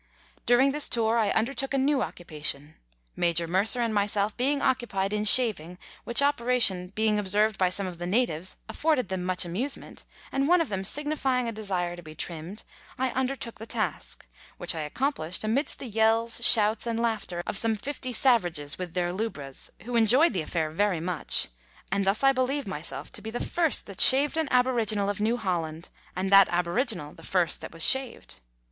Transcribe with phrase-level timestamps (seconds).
[0.47, 2.73] During this tour I undertook a new occupation.
[3.15, 7.99] Major Mercer and myself being occupied in shaving, which operation being observed by some of
[7.99, 12.15] the natives afforded them much amusement, and one of them signifying a desire to be
[12.15, 12.63] trimmed,
[12.97, 14.25] I undertook the task,
[14.57, 19.13] which I accomplished amidst the yells, shouts, and laughter of some fifty savages with their
[19.13, 21.47] lubras, who enjoyed the affair very much;
[21.91, 25.37] and thus I believe myself to be the first that shaved an aboriginal of New
[25.37, 28.39] Holland, and that aboriginal the first that was shaved.